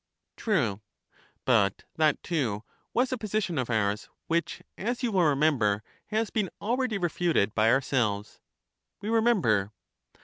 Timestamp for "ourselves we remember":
7.69-9.73